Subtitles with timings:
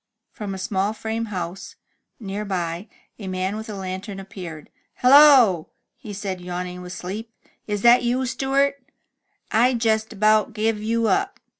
[0.31, 1.75] From a small frame house,
[2.19, 2.87] near by,
[3.19, 4.71] a man with a lantern appeared.
[4.95, 7.31] Hello!'' he said, yawning with sleep."
[7.67, 8.81] Is that you, Stewart?
[9.53, 11.39] rd jest about give you up."